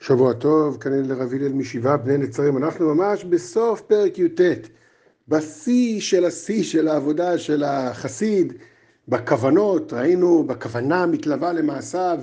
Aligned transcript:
שבוע 0.00 0.32
טוב, 0.32 0.76
כנראה 0.80 1.02
לרב 1.02 1.34
הלל 1.34 1.52
משבעה 1.52 1.96
בני 1.96 2.18
נצרים, 2.18 2.56
אנחנו 2.56 2.94
ממש 2.94 3.24
בסוף 3.24 3.80
פרק 3.80 4.18
י"ט, 4.18 4.40
בשיא 5.28 6.00
של 6.00 6.24
השיא 6.24 6.62
של 6.62 6.88
העבודה 6.88 7.38
של 7.38 7.64
החסיד, 7.64 8.52
בכוונות, 9.08 9.92
ראינו 9.92 10.44
בכוונה 10.44 11.02
המתלווה 11.02 11.52
למעשיו, 11.52 12.18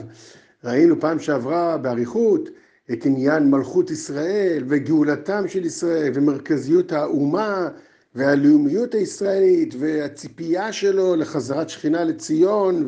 ראינו 0.64 1.00
פעם 1.00 1.20
שעברה 1.20 1.78
באריכות 1.78 2.50
את 2.92 3.06
עניין 3.06 3.52
מלכות 3.52 3.92
ישראל 3.92 4.64
וגאולתם 4.68 5.48
של 5.48 5.66
ישראל 5.66 6.12
ומרכזיות 6.16 6.92
האומה 6.92 7.68
והלאומיות 8.16 8.94
הישראלית 8.94 9.74
והציפייה 9.80 10.74
שלו 10.74 11.16
לחזרת 11.16 11.70
שכינה 11.70 12.04
לציון 12.04 12.88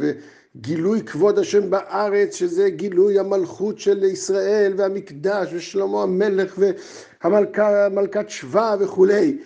גילוי 0.55 1.01
כבוד 1.01 1.39
השם 1.39 1.69
בארץ, 1.69 2.35
שזה 2.35 2.69
גילוי 2.69 3.19
המלכות 3.19 3.79
של 3.79 4.03
ישראל 4.03 4.73
והמקדש 4.77 5.49
ושלמה 5.53 6.03
המלך 6.03 6.59
והמלכת 7.21 8.29
שבא 8.29 8.75
וכולי. 8.79 9.37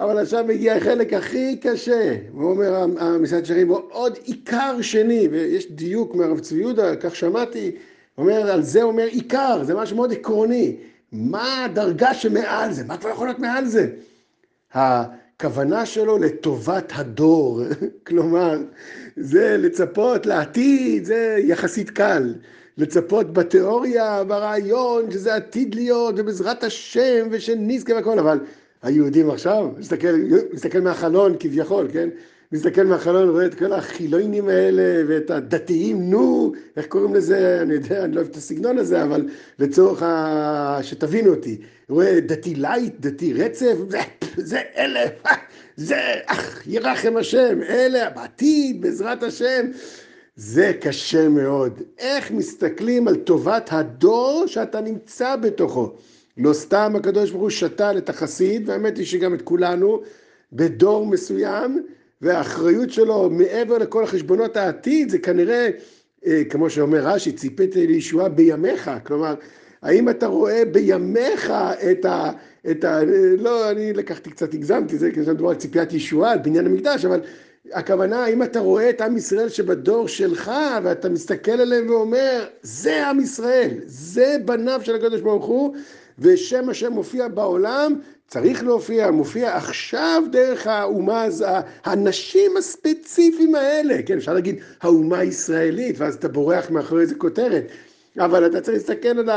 אבל 0.00 0.18
עכשיו 0.18 0.44
מגיע 0.48 0.76
החלק 0.76 1.12
הכי 1.12 1.56
קשה, 1.56 2.16
הוא 2.32 2.50
אומר 2.50 2.86
המשרד 2.98 3.44
שרים, 3.44 3.68
עוד 3.70 4.18
עיקר 4.24 4.76
שני, 4.80 5.28
ויש 5.30 5.70
דיוק 5.70 6.14
מהרב 6.14 6.40
צבי 6.40 6.60
יהודה, 6.60 6.96
כך 6.96 7.16
שמעתי, 7.16 7.76
אומר, 8.18 8.50
על 8.52 8.62
זה 8.62 8.82
אומר 8.82 9.04
עיקר, 9.04 9.64
זה 9.64 9.74
משהו 9.74 9.96
מאוד 9.96 10.12
עקרוני. 10.12 10.76
מה 11.12 11.64
הדרגה 11.64 12.14
שמעל 12.14 12.72
זה? 12.72 12.84
מה 12.84 12.96
כבר 12.96 13.10
יכול 13.10 13.26
להיות 13.26 13.38
מעל 13.38 13.66
זה? 13.66 13.88
הכוונה 15.44 15.86
שלו 15.86 16.18
לטובת 16.18 16.92
הדור, 16.94 17.60
כלומר, 18.06 18.58
זה 19.16 19.56
לצפות 19.58 20.26
לעתיד, 20.26 21.04
זה 21.04 21.36
יחסית 21.38 21.90
קל. 21.90 22.34
לצפות 22.78 23.32
בתיאוריה, 23.32 24.24
ברעיון, 24.24 25.10
שזה 25.10 25.34
עתיד 25.34 25.74
להיות, 25.74 26.14
ובעזרת 26.18 26.64
השם, 26.64 27.26
ושנזכה 27.30 27.94
והכל, 27.94 28.18
אבל 28.18 28.38
היהודים 28.82 29.30
עכשיו, 29.30 29.68
מסתכל, 29.78 30.14
מסתכל 30.52 30.80
מהחלון 30.80 31.36
כביכול, 31.40 31.88
כן? 31.92 32.08
מסתכל 32.54 32.84
מהחלון, 32.84 33.28
רואה 33.28 33.46
את 33.46 33.54
כל 33.54 33.72
החילונים 33.72 34.48
האלה, 34.48 35.04
ואת 35.08 35.30
הדתיים, 35.30 36.10
נו, 36.10 36.52
איך 36.76 36.86
קוראים 36.86 37.14
לזה, 37.14 37.62
אני 37.62 37.74
יודע, 37.74 38.04
אני 38.04 38.14
לא 38.14 38.20
אוהב 38.20 38.30
את 38.30 38.36
הסגנון 38.36 38.78
הזה, 38.78 39.02
אבל 39.02 39.28
לצורך 39.58 40.02
ה... 40.02 40.78
שתבינו 40.82 41.30
אותי, 41.30 41.60
רואה 41.88 42.20
דתי 42.20 42.54
light, 42.54 42.94
דתי 43.00 43.32
רצף, 43.32 43.74
זה, 43.88 43.98
זה 44.36 44.60
אלף, 44.76 45.12
זה, 45.76 45.96
אך, 46.26 46.62
ירחם 46.66 47.16
השם, 47.16 47.62
אלה, 47.68 48.10
בעתיד, 48.10 48.80
בעזרת 48.80 49.22
השם. 49.22 49.66
זה 50.36 50.72
קשה 50.80 51.28
מאוד. 51.28 51.80
איך 51.98 52.30
מסתכלים 52.30 53.08
על 53.08 53.16
טובת 53.16 53.68
הדור 53.72 54.44
שאתה 54.46 54.80
נמצא 54.80 55.36
בתוכו? 55.36 55.92
לא 56.38 56.52
סתם 56.52 56.92
הקדוש 56.96 57.30
ברוך 57.30 57.42
הוא 57.42 57.50
שתל 57.50 57.98
את 57.98 58.08
החסיד, 58.08 58.68
והאמת 58.68 58.98
היא 58.98 59.06
שגם 59.06 59.34
את 59.34 59.42
כולנו, 59.42 60.00
בדור 60.52 61.06
מסוים, 61.06 61.82
והאחריות 62.24 62.90
שלו 62.90 63.30
מעבר 63.30 63.78
לכל 63.78 64.04
החשבונות 64.04 64.56
העתיד, 64.56 65.08
זה 65.08 65.18
כנראה, 65.18 65.68
אה, 66.26 66.42
כמו 66.50 66.70
שאומר 66.70 66.98
רש"י, 67.06 67.32
ציפיתי 67.32 67.86
לישועה 67.86 68.28
בימיך, 68.28 68.90
כלומר, 69.06 69.34
האם 69.82 70.08
אתה 70.08 70.26
רואה 70.26 70.62
בימיך 70.72 71.52
את 71.90 72.04
ה... 72.04 72.30
את 72.70 72.84
ה... 72.84 73.00
לא, 73.38 73.70
אני 73.70 73.92
לקחתי 73.92 74.30
קצת, 74.30 74.54
הגזמתי, 74.54 74.98
זה 74.98 75.10
כאילו 75.10 75.32
מדובר 75.34 75.50
על 75.50 75.56
ציפיית 75.56 75.92
ישועה, 75.92 76.32
על 76.32 76.38
בניין 76.38 76.66
המקדש, 76.66 77.04
אבל 77.04 77.20
הכוונה, 77.72 78.24
האם 78.24 78.42
אתה 78.42 78.60
רואה 78.60 78.90
את 78.90 79.00
עם 79.00 79.16
ישראל 79.16 79.48
שבדור 79.48 80.08
שלך, 80.08 80.50
ואתה 80.82 81.08
מסתכל 81.08 81.52
עליהם 81.52 81.90
ואומר, 81.90 82.44
זה 82.62 83.06
עם 83.06 83.20
ישראל, 83.20 83.70
זה 83.86 84.36
בניו 84.44 84.80
של 84.84 84.94
הקדוש 84.94 85.20
ברוך 85.20 85.44
הוא, 85.44 85.74
ושם 86.18 86.68
השם 86.68 86.92
מופיע 86.92 87.28
בעולם, 87.28 87.94
צריך 88.28 88.64
להופיע, 88.64 89.10
מופיע 89.10 89.56
עכשיו 89.56 90.22
דרך 90.32 90.66
האומה, 90.66 91.26
האנשים 91.84 92.56
הספציפיים 92.56 93.54
האלה, 93.54 94.02
כן, 94.06 94.16
אפשר 94.16 94.34
להגיד 94.34 94.56
האומה 94.82 95.18
הישראלית, 95.18 95.96
ואז 95.98 96.14
אתה 96.14 96.28
בורח 96.28 96.70
מאחורי 96.70 97.02
איזה 97.02 97.14
כותרת, 97.14 97.64
אבל 98.18 98.46
אתה 98.46 98.60
צריך 98.60 98.76
להסתכל 98.76 99.08
על 99.08 99.30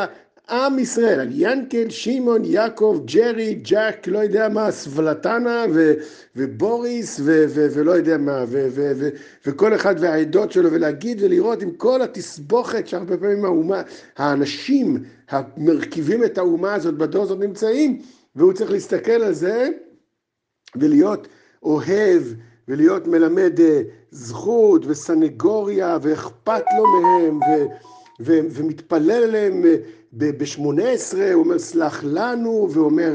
עם 0.50 0.80
ישראל, 0.80 1.20
על 1.20 1.28
ינקל, 1.32 1.90
שמעון, 1.90 2.46
יעקב, 2.46 3.02
ג'רי, 3.06 3.54
ג'אק, 3.54 4.08
לא 4.08 4.20
יודע 4.20 4.50
מה, 4.50 4.72
סבלטנה 4.72 5.66
ו, 5.74 5.94
ובוריס 6.36 7.20
ו, 7.24 7.46
ו, 7.50 7.68
ולא 7.74 7.92
יודע 7.92 8.18
מה, 8.18 8.44
ו, 8.48 8.68
ו, 8.72 8.92
ו, 8.96 9.10
וכל 9.46 9.76
אחד 9.76 9.96
והעדות 10.00 10.52
שלו, 10.52 10.72
ולהגיד 10.72 11.24
ולראות 11.24 11.62
עם 11.62 11.72
כל 11.72 12.02
התסבוכת 12.02 12.88
שהרבה 12.88 13.18
פעמים 13.18 13.46
האומה, 13.46 13.82
האנשים 14.18 15.04
המרכיבים 15.30 16.24
את 16.24 16.38
האומה 16.38 16.74
הזאת 16.74 16.94
בדור 16.94 17.24
הזאת 17.24 17.40
נמצאים, 17.40 18.02
והוא 18.38 18.54
צריך 18.54 18.72
להסתכל 18.72 19.12
על 19.12 19.34
זה 19.34 19.70
ולהיות 20.76 21.28
אוהב 21.64 22.24
ולהיות 22.68 23.08
מלמד 23.08 23.60
אה, 23.60 23.82
זכות 24.12 24.86
וסנגוריה 24.86 25.98
ואכפת 26.02 26.64
לו 26.78 27.02
מהם 27.02 27.38
ו, 27.38 27.66
ו, 28.22 28.40
ומתפלל 28.52 29.12
עליהם 29.12 29.66
אה, 29.66 29.76
ב-18 30.12 31.18
הוא 31.34 31.44
אומר 31.44 31.60
סלח 31.60 32.04
לנו, 32.04 32.68
ואומר 32.72 33.12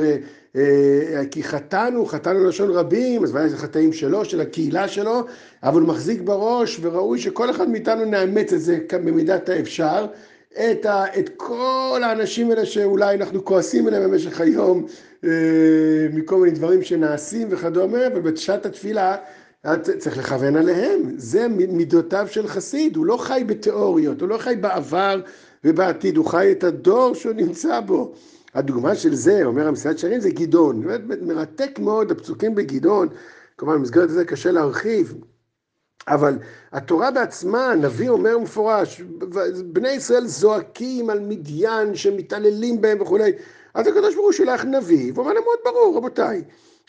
אה, 0.57 1.23
כי 1.31 1.43
חטאנו, 1.43 2.07
חטאנו 2.07 2.45
לשון 2.45 2.71
רבים, 2.71 3.25
אז 3.25 3.31
ודאי 3.31 3.49
זה 3.49 3.57
חטאים 3.57 3.93
שלו, 3.93 4.25
של 4.25 4.41
הקהילה 4.41 4.89
שלו, 4.89 5.21
אבל 5.63 5.81
הוא 5.81 5.89
מחזיק 5.89 6.21
בראש, 6.21 6.79
וראוי 6.83 7.19
שכל 7.19 7.51
אחד 7.51 7.69
מאיתנו 7.71 8.05
נאמץ 8.05 8.53
את 8.53 8.61
זה 8.61 8.79
במידת 8.93 9.49
האפשר. 9.49 10.07
את, 10.55 10.87
ה, 10.87 11.05
את 11.19 11.31
כל 11.37 12.01
האנשים 12.05 12.51
האלה 12.51 12.67
שאולי 12.67 13.17
אנחנו 13.17 13.45
כועסים 13.45 13.87
עליהם 13.87 14.11
במשך 14.11 14.41
היום 14.41 14.87
אה, 15.25 15.31
מכל 16.13 16.37
מיני 16.37 16.51
דברים 16.51 16.83
שנעשים 16.83 17.49
וכדומה, 17.51 17.99
ובשעת 18.15 18.67
התפילה 18.67 19.17
צריך 19.99 20.19
לכוון 20.19 20.57
עליהם. 20.57 21.15
זה 21.17 21.49
מידותיו 21.49 22.27
של 22.31 22.49
חסיד, 22.49 22.97
הוא 22.97 23.07
לא 23.07 23.17
חי 23.17 23.45
בתיאוריות, 23.47 24.21
הוא 24.21 24.29
לא 24.29 24.39
חי 24.39 24.57
בעבר 24.61 25.21
ובעתיד, 25.65 26.17
הוא 26.17 26.27
חי 26.27 26.53
את 26.53 26.65
הדור 26.65 27.15
שהוא 27.15 27.33
נמצא 27.33 27.81
בו. 27.81 28.13
הדוגמה 28.55 28.95
של 28.95 29.15
זה, 29.15 29.45
אומר 29.45 29.69
המסעד 29.69 29.99
שרים, 29.99 30.21
זה 30.21 30.31
גדעון. 30.31 30.83
מרתק 31.23 31.79
מאוד 31.79 32.11
הפסוקים 32.11 32.55
בגדעון, 32.55 33.09
כלומר 33.57 33.75
במסגרת 33.75 34.11
הזה 34.11 34.25
קשה 34.25 34.51
להרחיב, 34.51 35.15
אבל 36.09 36.39
התורה 36.73 37.11
בעצמה, 37.11 37.73
הנביא 37.73 38.09
אומר 38.09 38.39
מפורש, 38.39 39.01
בני 39.65 39.91
ישראל 39.91 40.27
זועקים 40.27 41.11
על 41.11 41.21
מדיין 41.21 41.95
שמתעללים 41.95 42.81
בהם 42.81 43.01
וכולי, 43.01 43.33
אז 43.75 43.87
הקדוש 43.87 44.15
ברוך 44.15 44.27
הוא 44.27 44.33
שולח 44.33 44.65
נביא, 44.65 45.13
ואומר 45.15 45.33
להם 45.33 45.43
מאוד 45.45 45.59
ברור, 45.65 45.97
רבותיי, 45.97 46.43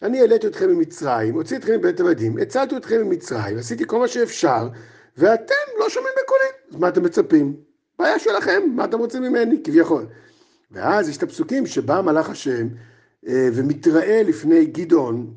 אני 0.04 0.20
העליתי 0.20 0.48
אתכם 0.48 0.70
ממצרים, 0.70 1.36
הוציא 1.36 1.58
אתכם 1.58 1.74
מבית 1.74 2.00
עבדים, 2.00 2.38
הצלתי 2.38 2.78
אתכם 2.78 3.02
ממצרים, 3.02 3.58
עשיתי 3.58 3.84
כל 3.88 4.00
מה 4.00 4.08
שאפשר, 4.08 4.68
ואתם 5.18 5.54
לא 5.80 5.90
שומעים 5.90 6.14
בקולי, 6.24 6.72
אז 6.72 6.76
מה 6.76 6.88
אתם 6.88 7.04
מצפים? 7.04 7.56
בעיה 8.00 8.20
שלכם, 8.20 8.62
מה 8.76 8.86
אתם 8.86 9.00
רוצים 9.00 9.24
ממני, 9.24 9.64
כביכול. 9.64 10.06
ואז 10.72 11.10
יש 11.10 11.18
את 11.18 11.24
הפסוקים 11.24 11.66
שבא 11.66 12.02
מלאך 12.02 12.30
השם 12.30 12.68
אה, 13.28 13.50
ומתראה 13.54 14.24
לפני 14.24 14.66
גדעון, 14.66 15.34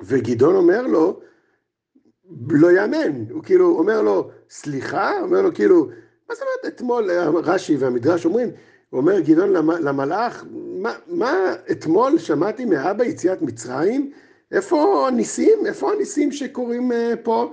וגדעון 0.00 0.54
אומר 0.54 0.86
לו, 0.86 1.20
לא 2.50 2.72
יאמן, 2.72 3.24
הוא 3.30 3.42
כאילו 3.42 3.78
אומר 3.78 4.02
לו, 4.02 4.30
סליחה? 4.50 5.20
אומר 5.20 5.42
לו 5.42 5.54
כאילו, 5.54 5.88
מה 6.28 6.34
זאת 6.34 6.42
אומרת 6.42 6.74
אתמול, 6.74 7.10
רש"י 7.44 7.76
והמדרש 7.76 8.24
אומרים, 8.24 8.50
הוא 8.90 9.00
אומר 9.00 9.20
גדעון 9.20 9.52
למלאך, 9.82 10.44
מה, 10.52 10.92
מה 11.06 11.54
אתמול 11.70 12.18
שמעתי 12.18 12.64
מאבא 12.64 13.04
יציאת 13.04 13.42
מצרים? 13.42 14.10
איפה 14.52 15.08
הניסים? 15.08 15.66
איפה 15.66 15.92
הניסים 15.92 16.32
שקורים 16.32 16.92
אה, 16.92 17.12
פה? 17.22 17.52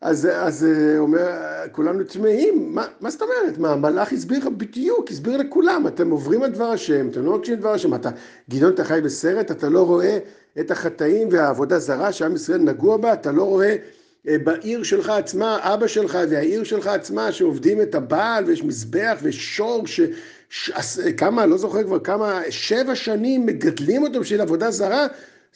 אז, 0.00 0.28
אז 0.32 0.64
אה, 0.64 0.98
אומר, 0.98 1.28
כולנו 1.72 2.04
תמהים, 2.04 2.74
מה, 2.74 2.86
מה 3.00 3.10
זאת 3.10 3.22
אומרת? 3.22 3.58
מה, 3.58 3.72
המלאך 3.72 4.12
הסביר 4.12 4.38
לך 4.38 4.46
בדיוק, 4.46 5.10
הסביר 5.10 5.36
לכולם, 5.36 5.86
אתם 5.86 6.10
עוברים 6.10 6.42
על 6.42 6.50
דבר 6.50 6.70
השם, 6.70 7.08
אתם 7.08 7.24
לא 7.24 7.38
מקשיבים 7.38 7.58
לדבר 7.58 7.72
השם, 7.72 7.94
אתה, 7.94 8.10
גדעון, 8.50 8.72
אתה 8.72 8.84
חי 8.84 9.00
בסרט, 9.04 9.50
אתה 9.50 9.68
לא 9.68 9.86
רואה 9.86 10.18
את 10.60 10.70
החטאים 10.70 11.28
והעבודה 11.30 11.78
זרה 11.78 12.12
שעם 12.12 12.34
ישראל 12.34 12.60
נגוע 12.60 12.96
בה, 12.96 13.12
אתה 13.12 13.32
לא 13.32 13.42
רואה 13.42 13.66
אה, 13.66 13.76
בעיר 14.24 14.82
שלך 14.82 15.08
עצמה, 15.08 15.58
אבא 15.60 15.86
שלך 15.86 16.18
והעיר 16.30 16.64
שלך 16.64 16.86
עצמה, 16.86 17.32
שעובדים 17.32 17.82
את 17.82 17.94
הבעל, 17.94 18.44
ויש 18.44 18.64
מזבח 18.64 19.18
ושור, 19.22 19.86
ש, 19.86 20.00
ש, 20.48 20.70
כמה, 21.16 21.46
לא 21.46 21.58
זוכר 21.58 21.82
כבר 21.82 21.98
כמה, 21.98 22.42
שבע 22.50 22.94
שנים 22.94 23.46
מגדלים 23.46 24.02
אותו 24.02 24.20
בשביל 24.20 24.40
עבודה 24.40 24.70
זרה, 24.70 25.06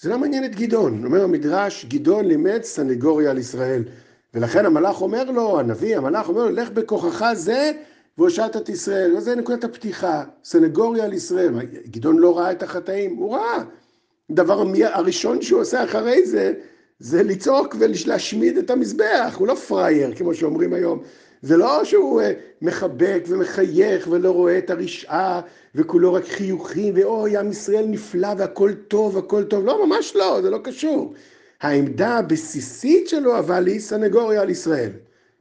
זה 0.01 0.11
לא 0.11 0.19
מעניין 0.19 0.45
את 0.45 0.55
גדעון. 0.55 1.05
אומר 1.05 1.25
המדרש, 1.25 1.85
גדעון 1.85 2.25
לימד 2.25 2.63
סנגוריה 2.63 3.31
על 3.31 3.39
ישראל. 3.39 3.85
ולכן 4.35 4.67
המלאך 4.67 5.03
אומר 5.03 5.31
לו, 5.31 5.61
הנביא, 5.61 5.97
המלאך 5.97 6.29
אומר 6.29 6.45
לו, 6.45 6.51
לך 6.51 6.71
בכוחך 6.71 7.33
זה 7.35 7.73
והושעת 8.19 8.57
את 8.57 8.69
ישראל. 8.69 9.21
זה 9.21 9.35
נקודת 9.37 9.65
הפתיחה, 9.65 10.25
סנגוריה 10.45 11.05
על 11.05 11.13
ישראל. 11.13 11.55
גדעון 11.91 12.19
לא 12.19 12.39
ראה 12.39 12.53
את 12.53 12.63
החטאים, 12.63 13.17
הוא 13.17 13.35
ראה. 13.35 13.65
הדבר 14.31 14.65
הראשון 14.83 15.43
שהוא 15.43 15.61
עושה 15.61 15.85
אחרי 15.85 16.27
זה, 16.27 16.53
זה 16.99 17.23
לצעוק 17.23 17.77
ולהשמיד 17.79 18.59
את 18.59 18.71
המזבח, 18.71 19.37
הוא 19.39 19.49
לא 19.49 19.55
פראייר, 19.55 20.15
כמו 20.15 20.35
שאומרים 20.35 20.73
היום. 20.73 21.03
זה 21.43 21.57
לא 21.57 21.85
שהוא 21.85 22.21
אה, 22.21 22.33
מחבק 22.63 23.25
ומחייך 23.29 24.09
ולא 24.11 24.31
רואה 24.31 24.59
את 24.59 24.71
הרשעה 24.71 25.41
וכולו 25.75 26.13
רק 26.13 26.25
חיוכים 26.25 26.95
ואוי 26.97 27.37
עם 27.37 27.51
ישראל 27.51 27.87
נפלא 27.87 28.29
והכל 28.39 28.73
טוב 28.89 29.19
הכל 29.19 29.45
טוב, 29.45 29.65
לא 29.65 29.87
ממש 29.87 30.17
לא, 30.17 30.43
זה 30.43 30.51
לא 30.51 30.59
קשור. 30.65 31.15
העמדה 31.61 32.19
הבסיסית 32.19 33.09
שלו 33.09 33.39
אבל 33.39 33.67
היא 33.67 33.81
סנגוריה 33.81 34.43
על 34.43 34.51
ישראל. 34.51 34.91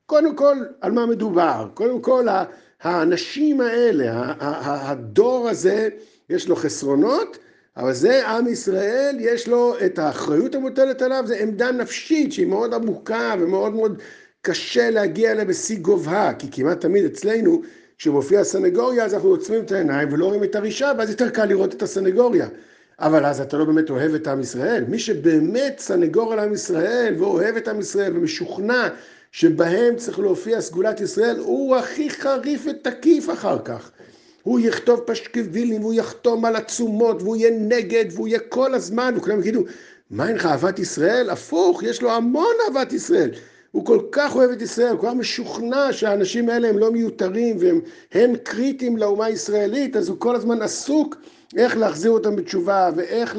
קודם 0.05 0.35
כל 0.35 0.57
על 0.81 0.91
מה 0.91 1.05
מדובר, 1.05 1.67
קודם 1.73 2.01
כל 2.01 2.27
האנשים 2.81 3.61
האלה, 3.61 4.33
הדור 4.39 5.49
הזה 5.49 5.89
יש 6.29 6.47
לו 6.49 6.55
חסרונות 6.55 7.37
אבל 7.77 7.93
זה 7.93 8.27
עם 8.27 8.47
ישראל, 8.47 9.17
יש 9.19 9.47
לו 9.47 9.75
את 9.85 9.99
האחריות 9.99 10.55
המוטלת 10.55 11.01
עליו, 11.01 11.23
זה 11.27 11.39
עמדה 11.39 11.71
נפשית 11.71 12.33
שהיא 12.33 12.47
מאוד 12.47 12.73
עמוקה 12.73 13.35
ומאוד 13.39 13.73
מאוד 13.73 14.01
קשה 14.41 14.89
להגיע 14.89 15.31
אליה 15.31 15.45
בשיא 15.45 15.77
גובהה, 15.77 16.33
כי 16.33 16.47
כמעט 16.51 16.81
תמיד 16.81 17.05
אצלנו, 17.05 17.61
כשמופיע 17.97 18.39
הסנגוריה, 18.39 19.05
אז 19.05 19.13
אנחנו 19.13 19.29
עוצמים 19.29 19.63
את 19.63 19.71
העיניים 19.71 20.13
ולא 20.13 20.25
רואים 20.25 20.43
את 20.43 20.55
הרישה, 20.55 20.91
ואז 20.97 21.09
יותר 21.09 21.29
קל 21.29 21.45
לראות 21.45 21.73
את 21.73 21.81
הסנגוריה. 21.81 22.47
אבל 22.99 23.25
אז 23.25 23.41
אתה 23.41 23.57
לא 23.57 23.65
באמת 23.65 23.89
אוהב 23.89 24.13
את 24.13 24.27
עם 24.27 24.39
ישראל. 24.39 24.83
מי 24.87 24.99
שבאמת 24.99 25.75
סנגור 25.79 26.33
על 26.33 26.39
עם 26.39 26.53
ישראל, 26.53 27.15
ואוהב 27.17 27.55
את 27.55 27.67
עם 27.67 27.79
ישראל, 27.79 28.17
ומשוכנע 28.17 28.87
שבהם 29.31 29.95
צריך 29.95 30.19
להופיע 30.19 30.61
סגולת 30.61 31.01
ישראל, 31.01 31.39
הוא 31.39 31.75
הכי 31.75 32.09
חריף 32.09 32.65
ותקיף 32.69 33.29
אחר 33.29 33.59
כך. 33.65 33.91
הוא 34.43 34.59
יכתוב 34.59 34.99
פשקווילים, 34.99 35.81
והוא 35.81 35.93
יחתום 35.93 36.45
על 36.45 36.55
עצומות, 36.55 37.21
והוא 37.21 37.35
יהיה 37.35 37.51
נגד, 37.59 38.05
והוא 38.11 38.27
יהיה 38.27 38.39
כל 38.39 38.73
הזמן, 38.73 39.13
וכולם 39.17 39.39
יגידו, 39.39 39.63
מה 40.11 40.27
אין 40.27 40.35
לך 40.35 40.45
אהבת 40.45 40.79
ישראל? 40.79 41.29
הפוך, 41.29 41.83
יש 41.83 42.01
לו 42.01 42.11
המון 42.11 42.55
אהבת 42.67 42.93
ישראל. 42.93 43.31
הוא 43.71 43.85
כל 43.85 43.99
כך 44.11 44.35
אוהב 44.35 44.51
את 44.51 44.61
ישראל, 44.61 44.91
הוא 44.91 44.99
כל 44.99 45.07
כך 45.07 45.13
משוכנע 45.13 45.93
שהאנשים 45.93 46.49
האלה 46.49 46.69
הם 46.69 46.77
לא 46.77 46.91
מיותרים 46.91 47.57
והם 48.13 48.35
קריטיים 48.43 48.97
לאומה 48.97 49.25
הישראלית, 49.25 49.95
אז 49.95 50.09
הוא 50.09 50.19
כל 50.19 50.35
הזמן 50.35 50.61
עסוק 50.61 51.15
איך 51.57 51.77
להחזיר 51.77 52.11
אותם 52.11 52.35
בתשובה, 52.35 52.89
ואיך 52.95 53.35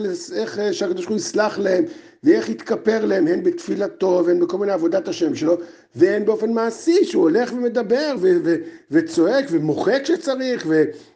שהקדוש 0.73 1.05
ברוך 1.05 1.09
הוא 1.09 1.17
יסלח 1.17 1.59
להם, 1.59 1.85
ואיך 2.25 2.49
יתכפר 2.49 3.05
להם, 3.05 3.27
הן 3.27 3.43
בתפילתו 3.43 4.23
והן 4.27 4.41
בכל 4.41 4.59
מיני 4.59 4.73
עבודת 4.73 5.09
השם 5.09 5.35
שלו, 5.35 5.57
והן 5.97 6.25
באופן 6.25 6.53
מעשי, 6.53 7.05
שהוא 7.05 7.23
הולך 7.23 7.53
ומדבר 7.53 8.15
ו- 8.21 8.37
ו- 8.45 8.57
וצועק 8.91 9.45
ומוחק 9.51 10.01
כשצריך, 10.05 10.67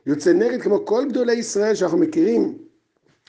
ויוצא 0.06 0.32
נגד 0.32 0.62
כמו 0.62 0.86
כל 0.86 1.04
גדולי 1.08 1.32
ישראל 1.32 1.74
שאנחנו 1.74 1.98
מכירים, 1.98 2.58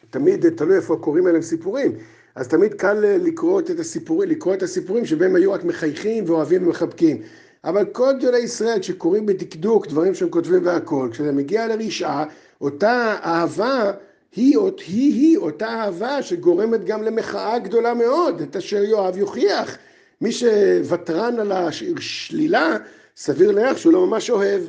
תמיד 0.10 0.50
תלוי 0.50 0.76
איפה 0.76 0.96
קוראים 0.96 1.28
עליהם 1.28 1.42
סיפורים. 1.42 1.92
אז 2.36 2.48
תמיד 2.48 2.74
קל 2.74 2.94
לקרוא 3.00 3.60
את 3.60 3.80
הסיפורים, 3.80 4.30
לקרוא 4.30 4.54
את 4.54 4.64
הסיפורים 4.64 5.06
שבהם 5.06 5.36
היו 5.36 5.52
רק 5.52 5.64
מחייכים 5.64 6.24
ואוהבים 6.28 6.68
ומחבקים. 6.68 7.22
אבל 7.64 7.86
כל 7.86 8.14
גדולי 8.18 8.40
ישראל, 8.40 8.80
כשקוראים 8.80 9.26
בדקדוק 9.26 9.88
דברים 9.88 10.16
שהם 10.16 10.30
כותבים 10.30 10.66
והכול, 10.66 11.12
כשזה 11.12 11.32
מגיע 11.32 11.68
לרשעה, 11.68 12.26
אותה 12.62 13.16
אהבה 13.24 13.92
היא, 14.36 14.58
היא, 14.58 15.14
היא 15.14 15.38
אותה 15.38 15.68
אהבה 15.68 16.22
שגורמת 16.22 16.84
גם 16.84 17.04
למחאה 17.04 17.60
גדולה 17.60 17.94
מאוד, 17.94 18.42
את 18.42 18.56
אשר 18.56 18.84
יואב 18.84 19.18
יוכיח. 19.18 19.78
מי 20.22 20.32
שוותרן 20.32 21.40
על 21.40 21.52
השלילה, 21.52 22.78
סביר 23.18 23.52
להניח 23.52 23.78
שהוא 23.78 23.94
לא 23.94 24.08
ממש 24.08 24.30
אוהב. 24.30 24.62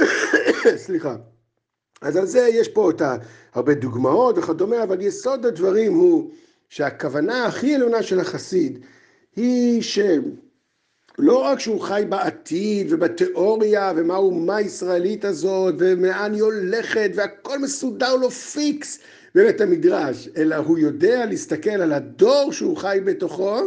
סליחה. 0.84 1.16
אז 2.00 2.16
על 2.16 2.26
זה 2.26 2.48
יש 2.52 2.68
פה 2.68 2.90
את 2.90 3.02
הרבה 3.54 3.74
דוגמאות 3.74 4.38
וכדומה, 4.38 4.82
אבל 4.82 5.00
יסוד 5.00 5.46
הדברים 5.46 5.94
הוא 5.94 6.30
שהכוונה 6.68 7.46
הכי 7.46 7.74
עליונה 7.74 8.02
של 8.02 8.20
החסיד 8.20 8.78
היא 9.36 9.82
שלא 9.82 11.42
רק 11.42 11.60
שהוא 11.60 11.80
חי 11.80 12.04
בעתיד 12.08 12.92
ובתיאוריה 12.92 13.92
ומה 13.96 14.14
האומה 14.14 14.56
הישראלית 14.56 15.24
הזאת 15.24 15.74
ומאן 15.78 16.34
היא 16.34 16.42
הולכת 16.42 17.10
והכל 17.14 17.58
מסודר 17.58 18.16
לו 18.16 18.30
פיקס 18.30 18.98
בבית 19.34 19.60
המדרש, 19.60 20.28
אלא 20.36 20.56
הוא 20.56 20.78
יודע 20.78 21.26
להסתכל 21.26 21.70
על 21.70 21.92
הדור 21.92 22.52
שהוא 22.52 22.76
חי 22.76 22.98
בתוכו 23.04 23.60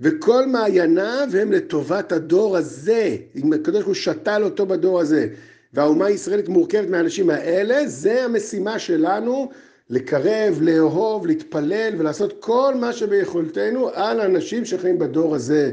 וכל 0.00 0.46
מעייניו 0.46 1.28
הם 1.40 1.52
לטובת 1.52 2.12
הדור 2.12 2.56
הזה, 2.56 3.16
אם 3.36 3.52
הקדוש 3.52 3.74
ברוך 3.74 3.86
הוא 3.86 3.94
שתל 3.94 4.42
אותו 4.44 4.66
בדור 4.66 5.00
הזה 5.00 5.28
והאומה 5.74 6.06
הישראלית 6.06 6.48
מורכבת 6.48 6.88
מהאנשים 6.88 7.30
האלה, 7.30 7.88
זה 7.88 8.24
המשימה 8.24 8.78
שלנו 8.78 9.50
לקרב, 9.90 10.58
לאהוב, 10.60 11.26
להתפלל 11.26 11.94
ולעשות 11.98 12.40
כל 12.40 12.74
מה 12.80 12.92
שביכולתנו 12.92 13.88
על 13.88 14.20
האנשים 14.20 14.64
שחיים 14.64 14.98
בדור 14.98 15.34
הזה. 15.34 15.72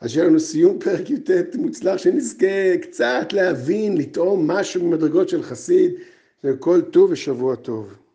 אז 0.00 0.10
שיהיה 0.10 0.26
לנו 0.26 0.40
סיום 0.40 0.78
פרק 0.78 1.10
י"ט 1.10 1.30
מוצלח, 1.54 1.96
שנזכה 1.96 2.76
קצת 2.82 3.32
להבין, 3.32 3.96
לטעום 3.96 4.50
משהו 4.50 4.84
ממדרגות 4.84 5.28
של 5.28 5.42
חסיד, 5.42 5.92
וכל 6.44 6.80
טוב 6.80 7.10
ושבוע 7.10 7.56
טוב. 7.56 8.05